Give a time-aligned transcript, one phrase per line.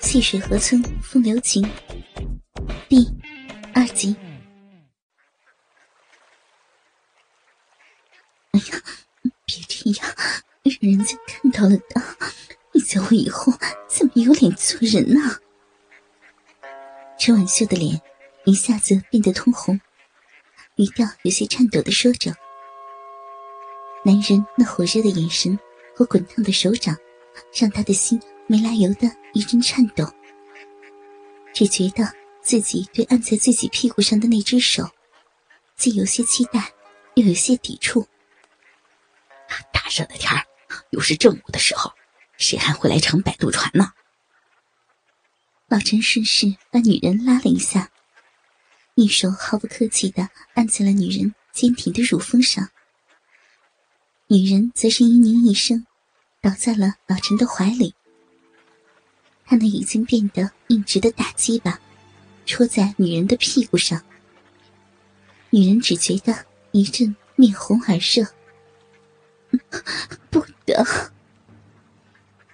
[0.00, 1.62] 细水河村，风流情。
[2.88, 3.06] 第
[3.74, 4.16] 二集。
[8.52, 8.82] 哎呀，
[9.44, 10.14] 别这样，
[10.62, 12.02] 让人家看到了的。
[12.72, 13.52] 你叫我以后
[13.88, 15.20] 怎么有脸做人呢？
[17.18, 18.00] 陈婉秀的脸
[18.44, 19.80] 一下子变得通红，
[20.76, 22.34] 语调有些颤抖的说着
[24.04, 25.58] ：“男人那火热的眼神
[25.94, 26.96] 和滚烫的手掌，
[27.54, 28.20] 让他的心
[28.50, 30.04] 没来由的一阵颤抖。
[31.54, 32.12] 只觉得
[32.42, 34.90] 自己对按在自己屁股上的那只手，
[35.76, 36.72] 既有些期待，
[37.14, 38.04] 又有些抵触。
[39.72, 40.44] 大热的天儿，
[40.90, 41.92] 又是正午的时候。”
[42.38, 43.92] 谁还会来乘摆渡船呢？
[45.68, 47.90] 老陈顺势把女人拉了一下，
[48.94, 52.70] 一手毫不客气的按在了女人坚挺的乳峰上。
[54.26, 55.86] 女人则是嘤咛一声，
[56.40, 57.94] 倒在了老陈的怀里。
[59.50, 61.80] 他那已经变得硬直的大鸡巴
[62.46, 64.00] 戳在女人的屁股上，
[65.50, 68.24] 女人只觉得一阵面红耳热，
[70.30, 70.86] 不得。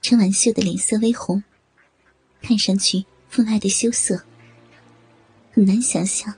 [0.00, 1.44] 陈婉秀的脸色微红，
[2.40, 4.24] 看上去分外的羞涩。
[5.52, 6.34] 很难想象，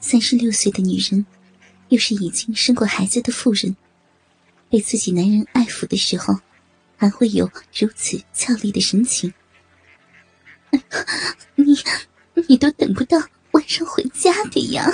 [0.00, 1.26] 三十六岁的女人，
[1.90, 3.76] 又是已经生过孩子的妇人，
[4.70, 6.40] 被自己男人爱抚的时候，
[6.96, 9.30] 还会有如此俏丽的神情。
[11.54, 11.76] 你，
[12.48, 13.18] 你都等不到
[13.52, 14.86] 晚上回家的呀！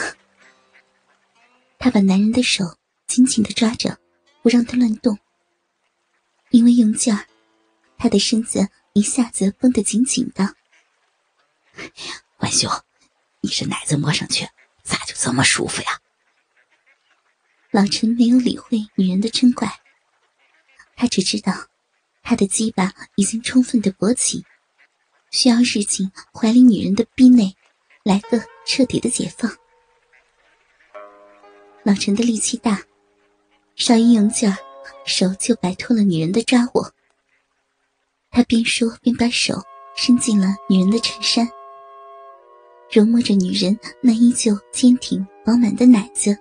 [1.78, 3.98] 他把男人的手紧紧的抓着，
[4.42, 5.18] 不让他乱动，
[6.50, 7.26] 因为用劲儿。
[7.98, 10.54] 他的身子一下子绷得紧紧的。
[12.38, 12.70] 万兄，
[13.40, 14.48] 你这奶子摸上去
[14.82, 16.00] 咋就这么舒服呀？
[17.70, 19.80] 老陈没有理会女人的嗔怪，
[20.96, 21.68] 他只知道
[22.22, 24.44] 他的鸡巴已经充分的勃起，
[25.30, 27.54] 需要日进怀里女人的逼内
[28.02, 29.50] 来个彻底的解放。
[31.82, 32.82] 老陈的力气大，
[33.76, 34.56] 稍一用劲儿，
[35.06, 36.92] 手就摆脱了女人的抓握。
[38.30, 39.54] 他边说边把手
[39.96, 41.48] 伸进了女人的衬衫，
[42.90, 46.36] 揉摸着女人那依旧坚挺饱满的奶子。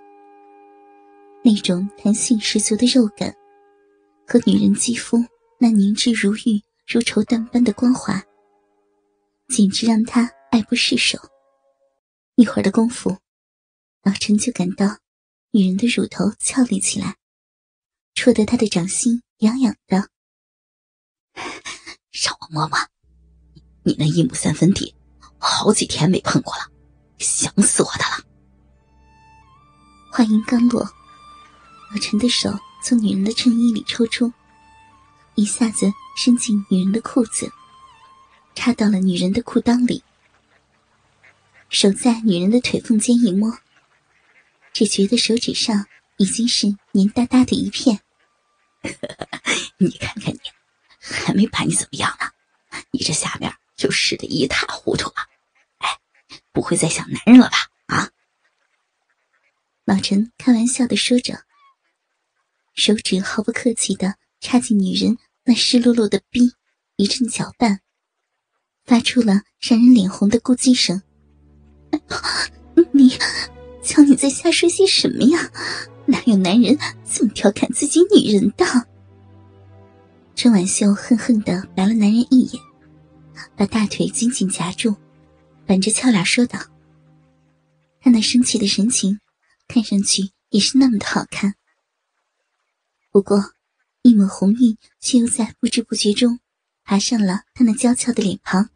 [1.42, 3.34] 那种弹性十足的肉感，
[4.26, 5.16] 和女人肌肤
[5.58, 8.22] 那凝脂如玉、如绸缎般的光滑，
[9.50, 11.18] 简直让他爱不释手。
[12.36, 13.18] 一会儿的功夫，
[14.04, 14.98] 老陈就感到
[15.50, 17.16] 女人的乳头翘立起来，
[18.14, 20.08] 戳得他的掌心痒痒的。
[22.12, 22.78] 让我摸摸，
[23.82, 24.94] 你那一亩三分地，
[25.38, 26.70] 好几天没碰过了，
[27.18, 28.24] 想死我的了。
[30.12, 30.82] 话音刚落，
[31.90, 34.32] 老陈的手从女人的衬衣里抽出，
[35.34, 37.52] 一下子伸进女人的裤子，
[38.60, 40.04] 插到了女人的裤裆里。
[41.70, 43.58] 手在女人的腿缝间一摸，
[44.74, 45.86] 只觉得手指上
[46.18, 48.00] 已经是黏哒哒的一片。
[49.78, 50.40] 你看看你。
[51.02, 52.30] 还没把你怎么样呢，
[52.90, 55.14] 你这下面就湿得一塌糊涂了。
[55.78, 55.88] 哎，
[56.52, 57.56] 不会再想男人了吧？
[57.86, 58.10] 啊！
[59.86, 61.46] 老陈开玩笑的说着，
[62.74, 66.52] 手指毫不客气的插进女人那湿漉漉的逼，
[66.96, 67.80] 一阵搅拌，
[68.90, 71.00] 发出了让人脸红的咕叽声。
[72.90, 73.16] 你，
[73.84, 75.48] 瞧你在瞎说些什么呀？
[76.06, 76.76] 哪有男人
[77.08, 78.66] 这么调侃自己女人的？
[80.34, 82.60] 陈婉秀恨恨的白了男人一眼，
[83.54, 84.96] 把大腿紧紧夹住，
[85.64, 86.58] 板着俏脸说道
[88.02, 89.20] ：“他那生气的神情，
[89.68, 91.54] 看上去也是那么的好看。
[93.12, 93.52] 不过，
[94.02, 96.40] 一抹红晕却又在不知不觉中
[96.82, 98.68] 爬上了他那娇俏的脸庞。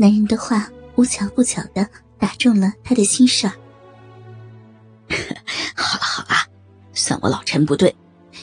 [0.00, 1.86] 男人的话无巧不巧的
[2.18, 3.52] 打中了他的心事儿。
[5.74, 6.46] 好了好了，
[6.94, 7.94] 算我老陈不对。”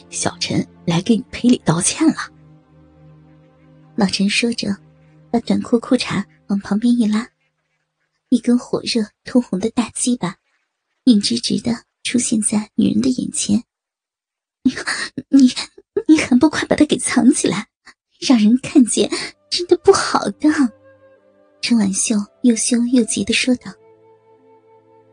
[0.10, 2.16] 小陈来给你赔礼道歉了。
[3.96, 4.76] 老陈说着，
[5.32, 7.30] 把短裤裤衩往旁边一拉，
[8.30, 10.36] 一根火热通红的大鸡巴，
[11.06, 13.64] 硬直直的出现在女人的眼前。
[14.64, 14.74] 你
[15.30, 15.54] 你
[16.08, 17.68] 你还不快把它给藏起来，
[18.20, 19.10] 让人看见
[19.50, 20.50] 真的不好的。
[21.68, 23.72] 陈婉秀又羞又急的说道。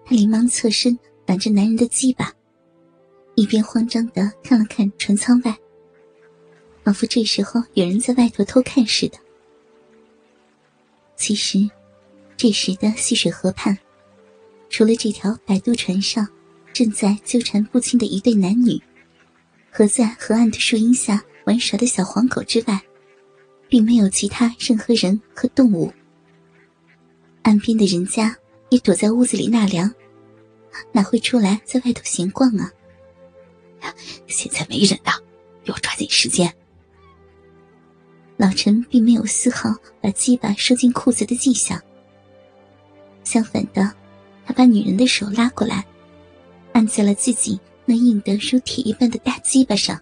[0.05, 2.31] 她连忙侧身挽着男人的鸡巴。
[3.37, 5.57] 一边慌张的看了看船舱外，
[6.85, 9.17] 仿佛这时候有人在外头偷看似的。
[11.17, 11.59] 其实，
[12.37, 13.75] 这时的细水河畔，
[14.69, 16.29] 除了这条摆渡船上
[16.75, 18.79] 正在纠缠不清的一对男女，
[19.71, 22.79] 和在河岸的树荫下玩耍的小黄狗之外，
[23.71, 25.91] 并没有其他任何人和动物。
[27.43, 28.37] 岸边的人家
[28.71, 29.93] 也躲在屋子里纳凉，
[30.93, 32.73] 哪会出来在外头闲逛啊？
[34.29, 35.13] 现在没人了，
[35.65, 36.53] 要抓紧时间。
[38.37, 41.81] 老陈并没有丝毫把鸡巴收进裤子的迹象，
[43.25, 43.93] 相反的，
[44.47, 45.85] 他把女人的手拉过来，
[46.73, 50.01] 按在了自己那硬得如铁一般的大鸡巴上。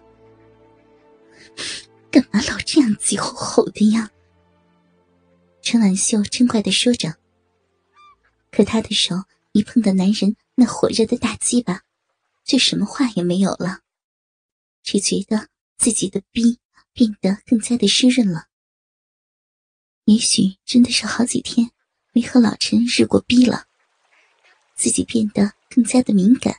[2.11, 4.09] 干嘛老这样急吼吼的呀？
[5.61, 7.20] 陈婉秀嗔怪的说着。
[8.51, 11.81] 可她的手一碰到男人那火热的大鸡巴，
[12.43, 13.79] 就什么话也没有了，
[14.83, 16.59] 只觉得自己的逼
[16.93, 18.47] 变得更加的湿润了。
[20.05, 21.71] 也许真的是好几天
[22.11, 23.65] 没和老陈日过逼了，
[24.75, 26.55] 自己变得更加的敏感。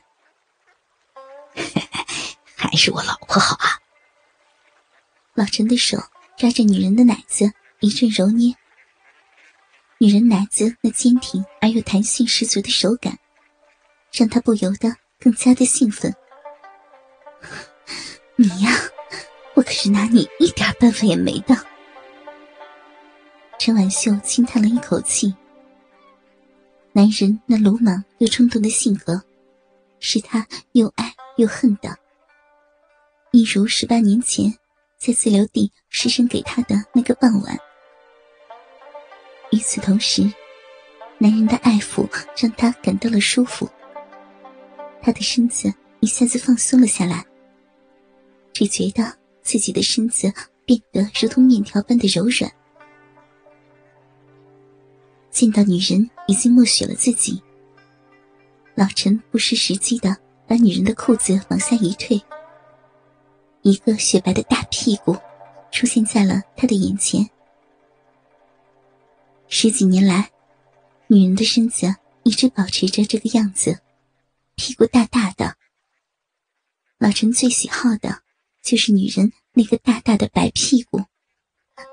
[2.55, 3.79] 还是我老婆好啊！
[5.35, 5.97] 老陈的手
[6.37, 7.51] 抓着女人的奶子
[7.81, 8.55] 一阵揉捏，
[10.03, 13.17] 女人奶子那坚挺而又弹性十足的手感，
[14.11, 16.13] 让他不由得更加的兴奋。
[18.35, 18.69] 你呀，
[19.53, 21.55] 我可是拿你一点办法也没的。
[23.57, 25.33] 陈婉秀轻叹了一口气。
[26.91, 29.23] 男人那鲁莽又冲动的性格，
[30.01, 31.97] 使他又爱又恨的，
[33.31, 34.53] 一如十八年前。
[34.97, 37.57] 在自留地施舍给他的那个傍晚。
[39.53, 40.23] 与此同时，
[41.19, 43.69] 男人的爱抚让他感到了舒服。
[44.99, 47.23] 他的身子一下子放松了下来，
[48.51, 50.33] 只觉得自己的身子
[50.65, 52.51] 变得如同面条般的柔软。
[55.29, 57.39] 见到女人已经默许了自己，
[58.73, 60.17] 老陈不失时机的
[60.47, 62.19] 把女人的裤子往下一退。
[63.61, 65.15] 一个雪白的大屁股
[65.71, 67.29] 出现在了他的眼前。
[69.55, 70.31] 十几年来，
[71.05, 73.81] 女人的身子一直保持着这个样子，
[74.55, 75.55] 屁股大大的。
[76.97, 78.23] 老陈最喜好的
[78.63, 81.03] 就是女人那个大大的白屁股，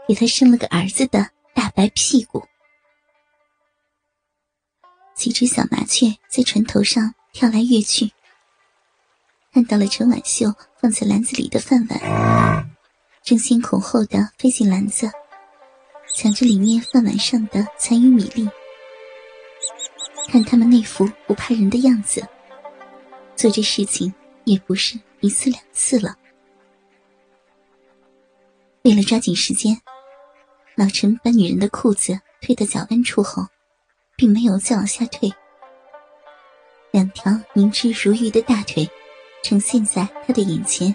[0.09, 2.43] 给他生了个儿子的大白屁股。
[5.15, 8.11] 几只小麻雀在船头上跳来跃去。
[9.53, 12.71] 看到了陈婉秀放在篮子里的饭碗，
[13.23, 15.13] 争先恐后的飞进篮子，
[16.23, 18.47] 抢着里面饭碗上的残余米粒。
[20.29, 22.23] 看他们那副不怕人的样子，
[23.35, 24.13] 做这事情
[24.45, 26.15] 也不是一次两次了。
[28.83, 29.81] 为了抓紧时间，
[30.75, 33.47] 老陈把女人的裤子推到脚弯处后，
[34.15, 35.33] 并没有再往下退，
[36.91, 38.87] 两条凝脂如玉的大腿。
[39.43, 40.95] 呈现在他的眼前，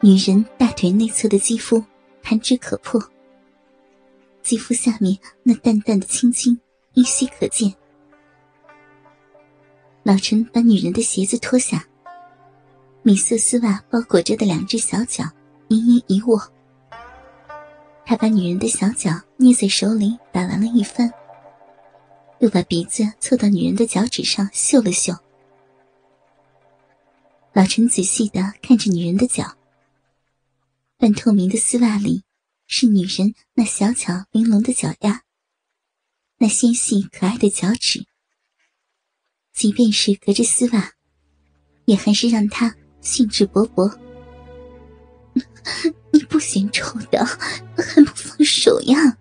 [0.00, 1.82] 女人大腿内侧的肌肤
[2.22, 3.02] 弹指可破，
[4.42, 6.58] 肌肤下面那淡淡的青筋
[6.94, 7.72] 依稀可见。
[10.02, 11.86] 老陈把女人的鞋子脱下，
[13.02, 15.24] 米色丝袜包裹着的两只小脚
[15.68, 16.40] 盈盈一握。
[18.06, 21.12] 他把女人的小脚捏在手里打玩了一番，
[22.38, 25.14] 又把鼻子凑到女人的脚趾上嗅了嗅。
[27.52, 29.44] 老陈仔细的看着女人的脚，
[30.96, 32.22] 半透明的丝袜里
[32.72, 35.24] 是女人那小巧玲珑的脚丫，
[36.38, 38.06] 那纤细可爱的脚趾。
[39.52, 40.92] 即便是隔着丝袜，
[41.86, 43.92] 也还是让他兴致勃勃。
[46.12, 49.18] 你不嫌臭的，还不放手呀？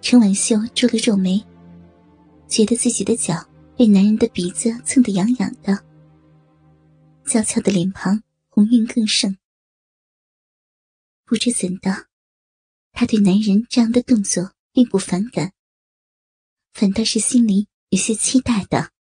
[0.00, 1.44] 陈婉秀皱了皱眉，
[2.46, 3.44] 觉得自己的脚
[3.76, 5.76] 被男人的鼻子蹭得痒痒的。
[7.26, 9.36] 娇俏的脸庞，红晕更盛。
[11.34, 12.06] 不知怎的，
[12.92, 15.52] 她对男人这样的动作并不反感，
[16.72, 18.93] 反倒是心里有些期待的。